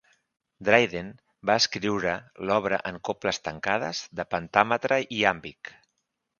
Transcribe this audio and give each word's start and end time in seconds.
Dryden 0.69 1.11
va 1.49 1.57
escriure 1.63 2.15
l'obra 2.51 2.81
en 2.93 2.99
coples 3.11 3.41
tancades 3.51 4.03
de 4.21 4.29
pentàmetre 4.35 5.01
iàmbic. 5.23 5.75